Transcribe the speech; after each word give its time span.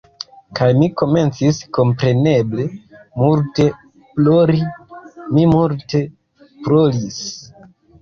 Kaj 0.59 0.69
mi 0.77 0.87
komencis 1.01 1.59
kompreneble 1.79 2.67
multe 3.25 3.69
plori. 4.19 4.65
Mi 5.37 5.49
multe 5.55 6.05
ploris. 6.67 7.25